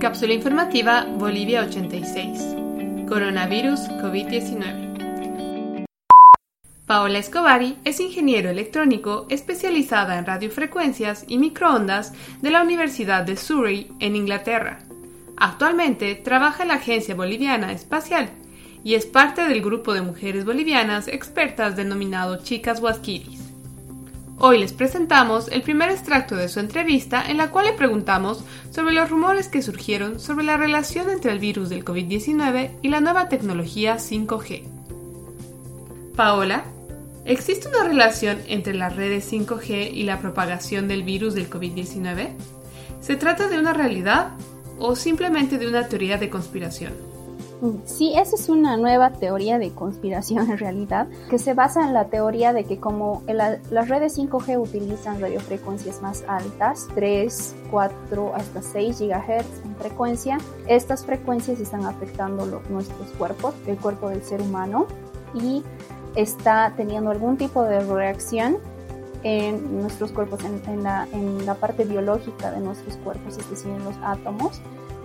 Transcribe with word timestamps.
Cápsula 0.00 0.34
informativa 0.34 1.06
Bolivia 1.16 1.62
86. 1.62 2.54
Coronavirus 3.08 3.80
COVID-19. 4.02 5.86
Paola 6.86 7.18
Escobari 7.18 7.78
es 7.84 7.98
ingeniero 8.00 8.50
electrónico 8.50 9.26
especializada 9.30 10.18
en 10.18 10.26
radiofrecuencias 10.26 11.24
y 11.28 11.38
microondas 11.38 12.12
de 12.42 12.50
la 12.50 12.60
Universidad 12.62 13.24
de 13.24 13.38
Surrey, 13.38 13.90
en 13.98 14.16
Inglaterra. 14.16 14.80
Actualmente 15.38 16.14
trabaja 16.14 16.64
en 16.64 16.68
la 16.68 16.74
Agencia 16.74 17.14
Boliviana 17.14 17.72
Espacial 17.72 18.28
y 18.84 18.96
es 18.96 19.06
parte 19.06 19.48
del 19.48 19.62
grupo 19.62 19.94
de 19.94 20.02
mujeres 20.02 20.44
bolivianas 20.44 21.08
expertas 21.08 21.74
denominado 21.74 22.42
Chicas 22.42 22.80
Huasquiris. 22.80 23.45
Hoy 24.38 24.58
les 24.58 24.74
presentamos 24.74 25.48
el 25.48 25.62
primer 25.62 25.90
extracto 25.90 26.36
de 26.36 26.50
su 26.50 26.60
entrevista 26.60 27.24
en 27.26 27.38
la 27.38 27.50
cual 27.50 27.66
le 27.66 27.72
preguntamos 27.72 28.44
sobre 28.70 28.92
los 28.92 29.08
rumores 29.08 29.48
que 29.48 29.62
surgieron 29.62 30.20
sobre 30.20 30.44
la 30.44 30.58
relación 30.58 31.08
entre 31.08 31.32
el 31.32 31.38
virus 31.38 31.70
del 31.70 31.86
COVID-19 31.86 32.72
y 32.82 32.88
la 32.88 33.00
nueva 33.00 33.30
tecnología 33.30 33.96
5G. 33.96 34.62
Paola, 36.16 36.64
¿existe 37.24 37.68
una 37.68 37.84
relación 37.84 38.38
entre 38.46 38.74
las 38.74 38.94
redes 38.94 39.32
5G 39.32 39.90
y 39.94 40.02
la 40.02 40.20
propagación 40.20 40.86
del 40.86 41.02
virus 41.02 41.32
del 41.32 41.48
COVID-19? 41.48 42.28
¿Se 43.00 43.16
trata 43.16 43.48
de 43.48 43.58
una 43.58 43.72
realidad 43.72 44.32
o 44.78 44.96
simplemente 44.96 45.56
de 45.56 45.66
una 45.66 45.88
teoría 45.88 46.18
de 46.18 46.28
conspiración? 46.28 47.15
Sí, 47.86 48.12
esa 48.16 48.36
es 48.36 48.50
una 48.50 48.76
nueva 48.76 49.12
teoría 49.12 49.58
de 49.58 49.70
conspiración 49.70 50.50
en 50.50 50.58
realidad, 50.58 51.08
que 51.30 51.38
se 51.38 51.54
basa 51.54 51.86
en 51.86 51.94
la 51.94 52.06
teoría 52.06 52.52
de 52.52 52.64
que 52.64 52.78
como 52.78 53.22
las 53.26 53.88
redes 53.88 54.18
5G 54.18 54.60
utilizan 54.60 55.20
radiofrecuencias 55.20 56.02
más 56.02 56.22
altas, 56.28 56.86
3, 56.94 57.54
4 57.70 58.34
hasta 58.34 58.62
6 58.62 59.00
GHz 59.00 59.64
en 59.64 59.76
frecuencia, 59.76 60.38
estas 60.66 61.06
frecuencias 61.06 61.58
están 61.58 61.86
afectando 61.86 62.62
nuestros 62.68 63.08
cuerpos, 63.12 63.54
el 63.66 63.78
cuerpo 63.78 64.10
del 64.10 64.22
ser 64.22 64.42
humano, 64.42 64.86
y 65.32 65.62
está 66.14 66.74
teniendo 66.76 67.10
algún 67.10 67.38
tipo 67.38 67.62
de 67.62 67.80
reacción 67.80 68.58
en 69.22 69.80
nuestros 69.80 70.12
cuerpos, 70.12 70.40
en, 70.44 70.82
la, 70.82 71.08
en 71.12 71.46
la 71.46 71.54
parte 71.54 71.84
biológica 71.84 72.50
de 72.50 72.60
nuestros 72.60 72.96
cuerpos, 72.98 73.38
es 73.38 73.48
decir, 73.50 73.70
en 73.70 73.82
los 73.82 73.96
átomos 74.02 74.60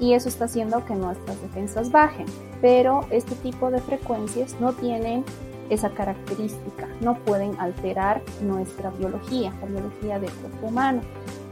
y 0.00 0.14
eso 0.14 0.28
está 0.28 0.46
haciendo 0.46 0.84
que 0.84 0.94
nuestras 0.94 1.40
defensas 1.42 1.90
bajen. 1.90 2.26
Pero 2.60 3.06
este 3.10 3.34
tipo 3.36 3.70
de 3.70 3.80
frecuencias 3.80 4.56
no 4.60 4.72
tienen 4.72 5.24
esa 5.70 5.90
característica, 5.90 6.88
no 7.00 7.16
pueden 7.18 7.58
alterar 7.58 8.22
nuestra 8.42 8.90
biología, 8.90 9.52
la 9.60 9.66
biología 9.66 10.18
del 10.18 10.30
cuerpo 10.30 10.66
humano. 10.66 11.00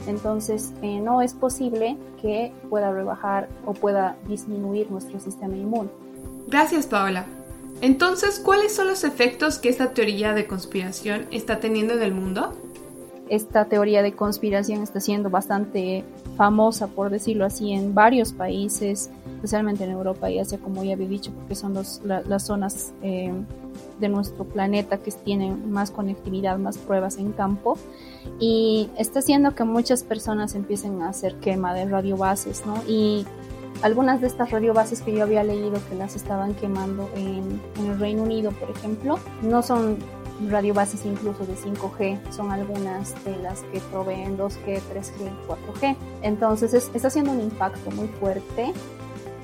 Entonces, 0.07 0.73
eh, 0.83 1.01
no 1.01 1.23
es 1.23 1.33
posible 1.33 1.97
que 2.21 2.53
pueda 2.69 2.93
rebajar 2.93 3.49
o 3.65 3.73
pueda 3.73 4.17
disminuir 4.27 4.91
nuestro 4.91 5.21
sistema 5.21 5.57
inmune. 5.57 5.89
Gracias, 6.49 6.87
Paola. 6.87 7.25
Entonces, 7.81 8.39
¿cuáles 8.39 8.75
son 8.75 8.89
los 8.89 9.05
efectos 9.05 9.59
que 9.59 9.69
esta 9.69 9.91
teoría 9.91 10.35
de 10.35 10.47
conspiración 10.47 11.27
está 11.31 11.59
teniendo 11.61 11.95
en 11.95 12.03
el 12.03 12.13
mundo? 12.13 12.53
esta 13.33 13.65
teoría 13.65 14.03
de 14.03 14.13
conspiración 14.13 14.83
está 14.83 15.01
siendo 15.01 15.31
bastante 15.31 16.05
famosa, 16.37 16.87
por 16.89 17.11
decirlo 17.11 17.45
así, 17.45 17.73
en 17.73 17.95
varios 17.95 18.33
países, 18.33 19.11
especialmente 19.35 19.85
en 19.85 19.91
Europa 19.91 20.31
y 20.31 20.39
Asia, 20.39 20.59
como 20.59 20.83
ya 20.85 20.95
había 20.95 21.09
dicho, 21.09 21.31
porque 21.33 21.55
son 21.55 21.75
las 21.75 22.43
zonas 22.47 22.93
eh, 23.03 23.33
de 24.01 24.09
nuestro 24.09 24.45
planeta 24.45 24.99
que 24.99 25.11
tienen 25.11 25.71
más 25.71 25.91
conectividad, 25.91 26.59
más 26.59 26.79
pruebas 26.79 27.19
en 27.19 27.33
campo. 27.33 27.77
Y 28.39 28.89
está 28.97 29.19
haciendo 29.19 29.55
que 29.55 29.65
muchas 29.65 30.03
personas 30.03 30.55
empiecen 30.55 31.03
a 31.03 31.09
hacer 31.09 31.37
quema 31.37 31.75
de 31.75 31.87
radiobases, 31.87 32.65
¿no? 32.67 32.75
Y 32.89 33.27
algunas 33.83 34.21
de 34.21 34.29
estas 34.29 34.51
radiobases 34.51 35.01
que 35.03 35.13
yo 35.13 35.25
había 35.25 35.43
leído 35.43 35.81
que 35.89 35.97
las 35.97 36.15
estaban 36.15 36.55
quemando 36.55 37.11
en, 37.17 37.61
en 37.79 37.91
el 37.91 37.99
Reino 37.99 38.23
Unido, 38.23 38.53
por 38.53 38.71
ejemplo, 38.71 39.19
no 39.43 39.63
son 39.63 39.99
radiobases 40.51 41.05
incluso 41.05 41.45
de 41.47 41.55
5G, 41.55 42.31
son 42.31 42.51
algunas 42.51 43.15
de 43.25 43.37
las 43.37 43.61
que 43.65 43.81
proveen 43.91 44.37
2G, 44.37 44.81
3G, 44.93 45.31
4G. 45.47 45.97
Entonces 46.23 46.91
está 46.95 47.09
haciendo 47.09 47.33
un 47.33 47.41
impacto 47.41 47.91
muy 47.91 48.09
fuerte 48.09 48.73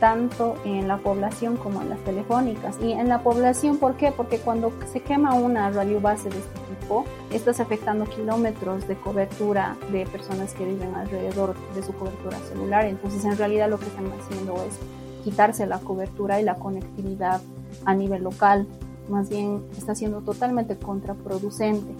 tanto 0.00 0.56
en 0.64 0.88
la 0.88 0.98
población 0.98 1.56
como 1.56 1.82
en 1.82 1.90
las 1.90 1.98
telefónicas. 2.04 2.76
Y 2.80 2.92
en 2.92 3.08
la 3.08 3.22
población, 3.22 3.78
¿por 3.78 3.96
qué? 3.96 4.12
Porque 4.12 4.38
cuando 4.38 4.72
se 4.92 5.00
quema 5.00 5.34
una 5.34 5.70
radiobase 5.70 6.30
de 6.30 6.38
este 6.38 6.60
tipo, 6.80 7.04
estás 7.32 7.60
afectando 7.60 8.04
kilómetros 8.04 8.86
de 8.86 8.96
cobertura 8.96 9.76
de 9.92 10.06
personas 10.06 10.54
que 10.54 10.64
viven 10.64 10.94
alrededor 10.94 11.54
de 11.74 11.82
su 11.82 11.92
cobertura 11.92 12.38
celular. 12.48 12.84
Entonces, 12.84 13.24
en 13.24 13.36
realidad 13.36 13.68
lo 13.68 13.78
que 13.78 13.86
están 13.86 14.06
haciendo 14.06 14.54
es 14.54 14.78
quitarse 15.24 15.66
la 15.66 15.78
cobertura 15.80 16.40
y 16.40 16.44
la 16.44 16.54
conectividad 16.54 17.40
a 17.84 17.94
nivel 17.94 18.22
local 18.22 18.66
más 19.08 19.28
bien 19.28 19.62
está 19.76 19.94
siendo 19.94 20.20
totalmente 20.20 20.76
contraproducente. 20.76 21.94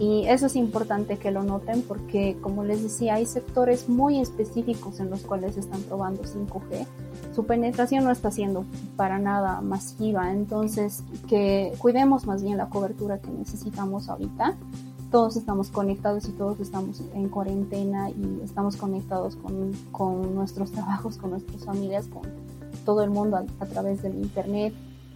Y 0.00 0.26
eso 0.28 0.46
es 0.46 0.56
importante 0.56 1.18
que 1.18 1.30
lo 1.30 1.42
noten 1.42 1.82
porque, 1.82 2.38
como 2.40 2.64
les 2.64 2.82
decía, 2.82 3.16
hay 3.16 3.26
sectores 3.26 3.90
muy 3.90 4.18
específicos 4.18 4.98
en 4.98 5.10
los 5.10 5.20
cuales 5.20 5.58
están 5.58 5.82
probando 5.82 6.22
5G. 6.22 6.86
Su 7.34 7.44
penetración 7.44 8.04
no 8.04 8.10
está 8.10 8.30
siendo 8.30 8.64
para 8.96 9.18
nada 9.18 9.60
masiva, 9.60 10.32
entonces 10.32 11.04
que 11.28 11.74
cuidemos 11.78 12.26
más 12.26 12.42
bien 12.42 12.56
la 12.56 12.70
cobertura 12.70 13.18
que 13.18 13.30
necesitamos 13.30 14.08
ahorita. 14.08 14.56
Todos 15.10 15.36
estamos 15.36 15.68
conectados 15.68 16.26
y 16.30 16.32
todos 16.32 16.60
estamos 16.60 17.02
en 17.12 17.28
cuarentena 17.28 18.08
y 18.08 18.40
estamos 18.42 18.76
conectados 18.76 19.36
con, 19.36 19.72
con 19.92 20.34
nuestros 20.34 20.72
trabajos, 20.72 21.18
con 21.18 21.32
nuestras 21.32 21.62
familias, 21.66 22.06
con 22.06 22.22
todo 22.86 23.02
el 23.02 23.10
mundo 23.10 23.36
a, 23.36 23.44
a 23.62 23.66
través 23.66 24.00
del 24.00 24.14
Internet 24.14 24.72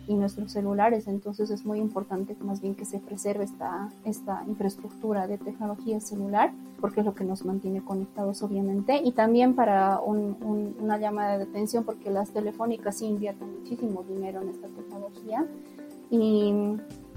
y 0.06 0.14
nuestros 0.14 0.52
celulares. 0.52 1.06
Entonces 1.06 1.50
es 1.50 1.64
muy 1.64 1.78
importante 1.78 2.36
más 2.40 2.60
bien 2.60 2.74
que 2.74 2.84
se 2.84 2.98
preserve 2.98 3.44
esta, 3.44 3.90
esta 4.04 4.42
infraestructura 4.46 5.26
de 5.26 5.38
tecnología 5.38 6.00
celular 6.00 6.52
porque 6.80 7.00
es 7.00 7.06
lo 7.06 7.14
que 7.14 7.24
nos 7.24 7.44
mantiene 7.44 7.82
conectados 7.82 8.42
obviamente 8.42 9.00
y 9.02 9.12
también 9.12 9.54
para 9.54 10.00
una 10.00 10.98
llamada 10.98 11.38
de 11.38 11.44
atención 11.44 11.84
porque 11.84 12.10
las 12.10 12.30
telefónicas 12.30 12.98
sí 12.98 13.06
invierten 13.06 13.60
muchísimo 13.60 14.02
dinero 14.02 14.42
en 14.42 14.50
esta 14.50 14.68
tecnología 14.68 15.46
y, 16.10 16.52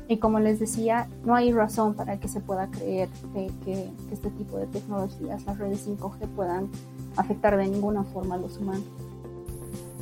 y 0.07 0.17
como 0.17 0.39
les 0.39 0.59
decía, 0.59 1.09
no 1.25 1.35
hay 1.35 1.51
razón 1.51 1.93
para 1.93 2.19
que 2.19 2.27
se 2.27 2.39
pueda 2.39 2.67
creer 2.67 3.09
que, 3.33 3.51
que 3.65 3.89
este 4.11 4.29
tipo 4.31 4.57
de 4.57 4.67
tecnologías, 4.67 5.45
las 5.45 5.57
redes 5.57 5.87
5G, 5.87 6.27
puedan 6.35 6.69
afectar 7.17 7.57
de 7.57 7.67
ninguna 7.67 8.03
forma 8.03 8.35
a 8.35 8.37
los 8.37 8.57
humanos. 8.57 8.85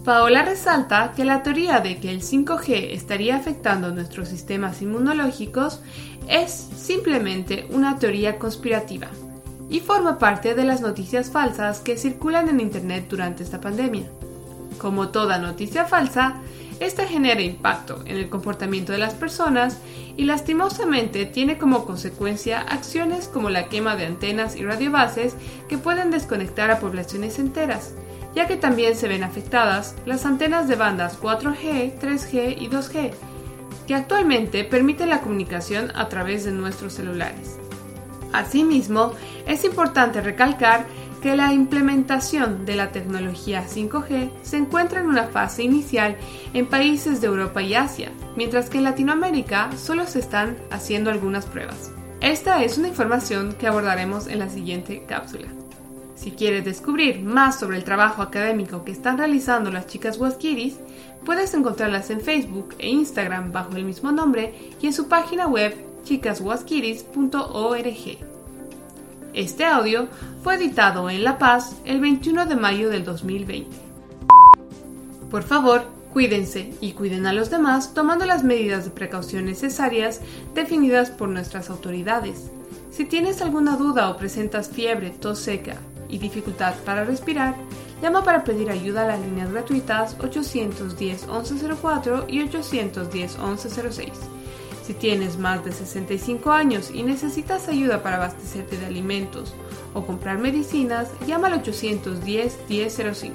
Paola 0.06 0.44
resalta 0.44 1.14
que 1.16 1.26
la 1.26 1.42
teoría 1.42 1.80
de 1.80 1.98
que 1.98 2.12
el 2.12 2.22
5G 2.22 2.92
estaría 2.92 3.36
afectando 3.36 3.92
nuestros 3.92 4.30
sistemas 4.30 4.84
inmunológicos 4.84 5.80
es 6.30 6.52
simplemente 6.52 7.66
una 7.72 7.98
teoría 7.98 8.38
conspirativa 8.38 9.08
y 9.68 9.80
forma 9.80 10.20
parte 10.20 10.54
de 10.54 10.64
las 10.64 10.82
noticias 10.82 11.32
falsas 11.32 11.80
que 11.80 11.98
circulan 11.98 12.50
en 12.50 12.60
Internet 12.60 13.08
durante 13.10 13.42
esta 13.42 13.60
pandemia. 13.60 14.04
Como 14.78 15.10
toda 15.10 15.40
noticia 15.40 15.86
falsa, 15.86 16.36
esta 16.80 17.08
genera 17.08 17.42
impacto 17.42 18.04
en 18.06 18.18
el 18.18 18.30
comportamiento 18.30 18.92
de 18.92 19.00
las 19.00 19.16
personas 19.16 19.80
y 20.18 20.26
lastimosamente 20.26 21.26
tiene 21.26 21.58
como 21.58 21.84
consecuencia 21.84 22.62
acciones 22.62 23.28
como 23.28 23.50
la 23.50 23.70
quema 23.70 23.96
de 23.96 24.06
antenas 24.06 24.56
y 24.56 24.64
radiobases 24.64 25.34
que 25.68 25.80
pueden 25.80 26.12
desconectar 26.12 26.70
a 26.70 26.80
poblaciones 26.80 27.40
enteras 27.40 27.96
ya 28.36 28.48
que 28.48 28.58
también 28.58 28.96
se 28.96 29.08
ven 29.08 29.24
afectadas 29.24 29.96
las 30.06 30.26
antenas 30.26 30.68
de 30.68 30.76
bandas 30.76 31.20
4G, 31.20 32.00
3G 32.00 32.56
y 32.60 32.68
2G, 32.68 33.12
que 33.88 33.96
actualmente 33.96 34.64
permiten 34.64 35.10
la 35.10 35.22
comunicación 35.22 35.92
a 35.96 36.10
través 36.10 36.44
de 36.44 36.52
nuestros 36.52 36.94
celulares. 36.94 37.58
Asimismo, 38.34 39.14
es 39.48 39.64
importante 39.64 40.22
recalcar 40.22 40.86
que 41.22 41.36
la 41.36 41.54
implementación 41.54 42.66
de 42.66 42.76
la 42.76 42.92
tecnología 42.92 43.66
5G 43.66 44.30
se 44.44 44.58
encuentra 44.58 45.00
en 45.00 45.08
una 45.08 45.24
fase 45.24 45.64
inicial 45.64 46.18
en 46.54 46.68
países 46.68 47.22
de 47.22 47.28
Europa 47.28 47.64
y 47.64 47.74
Asia, 47.74 48.12
mientras 48.36 48.70
que 48.70 48.78
en 48.78 48.84
Latinoamérica 48.84 49.72
solo 49.78 50.06
se 50.06 50.20
están 50.20 50.58
haciendo 50.70 51.10
algunas 51.10 51.46
pruebas. 51.46 51.92
Esta 52.22 52.64
es 52.64 52.78
una 52.78 52.90
información 52.90 53.54
que 53.54 53.68
abordaremos 53.68 54.28
en 54.28 54.40
la 54.40 54.50
siguiente 54.50 55.04
cápsula. 55.08 55.48
Si 56.16 56.32
quieres 56.32 56.64
descubrir 56.64 57.22
más 57.22 57.60
sobre 57.60 57.78
el 57.78 57.84
trabajo 57.84 58.22
académico 58.22 58.84
que 58.84 58.92
están 58.92 59.18
realizando 59.18 59.70
las 59.70 59.88
chicas 59.88 60.18
Huasquiris, 60.18 60.78
puedes 61.26 61.54
encontrarlas 61.54 62.10
en 62.10 62.22
Facebook 62.22 62.76
e 62.80 62.90
Instagram 62.90 63.52
bajo 63.52 63.76
el 63.76 63.84
mismo 63.84 64.12
nombre 64.12 64.54
y 64.82 64.88
en 64.88 64.94
su 64.94 65.08
página 65.08 65.48
web 65.48 65.76
chicashuasquiris.org. 66.06 68.18
Este 69.34 69.66
audio 69.66 70.08
fue 70.44 70.56
editado 70.56 71.10
en 71.10 71.26
La 71.26 71.38
Paz 71.38 71.76
el 71.84 72.00
21 72.00 72.46
de 72.46 72.56
mayo 72.56 72.90
del 72.90 73.04
2020. 73.04 73.76
Por 75.30 75.44
favor, 75.44 75.84
cuídense 76.14 76.74
y 76.80 76.94
cuiden 76.94 77.26
a 77.26 77.34
los 77.34 77.50
demás 77.50 77.94
tomando 77.94 78.26
las 78.26 78.46
medidas 78.46 78.86
de 78.86 78.92
precaución 78.92 79.46
necesarias 79.46 80.22
definidas 80.54 81.12
por 81.12 81.28
nuestras 81.28 81.70
autoridades. 81.70 82.50
Si 82.92 83.04
tienes 83.04 83.42
alguna 83.42 83.76
duda 83.76 84.10
o 84.10 84.16
presentas 84.16 84.70
fiebre, 84.70 85.10
tos 85.10 85.40
seca, 85.40 85.76
y 86.10 86.18
dificultad 86.18 86.74
para 86.86 87.04
respirar, 87.04 87.56
Llama 88.02 88.24
para 88.24 88.44
pedir 88.44 88.70
ayuda 88.70 89.04
a 89.04 89.08
las 89.08 89.20
líneas 89.20 89.52
gratuitas 89.52 90.18
810-1104 90.20 92.26
y 92.28 92.42
810-1106. 92.42 94.12
Si 94.84 94.94
tienes 94.94 95.40
más 95.40 95.66
de 95.66 95.72
65 95.72 96.52
años 96.52 96.92
y 96.94 97.02
necesitas 97.04 97.70
ayuda 97.70 98.04
para 98.04 98.18
abastecerte 98.18 98.78
de 98.78 98.86
alimentos 98.86 99.56
o 99.94 100.06
comprar 100.06 100.38
medicinas, 100.38 101.10
llama 101.26 101.48
al 101.48 101.64
810-1005. 101.64 103.32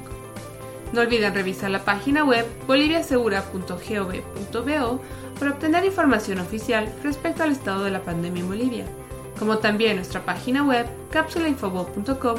No 0.92 1.00
olviden 1.00 1.34
revisar 1.34 1.70
la 1.70 1.84
página 1.84 2.24
web 2.24 2.46
boliviasegura.gov.bo 2.66 5.00
para 5.38 5.52
obtener 5.52 5.84
información 5.84 6.38
oficial 6.38 6.90
respecto 7.02 7.42
al 7.42 7.52
estado 7.52 7.84
de 7.84 7.90
la 7.90 8.02
pandemia 8.02 8.42
en 8.42 8.48
Bolivia, 8.48 8.84
como 9.38 9.58
también 9.58 9.96
nuestra 9.96 10.24
página 10.24 10.62
web 10.62 10.86
capsulainfobot.com 11.10 12.38